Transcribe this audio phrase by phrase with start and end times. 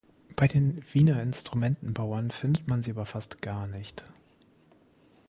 [0.35, 4.03] Bei den Wiener Instrumentenbauern findet man sie aber fast gar nicht.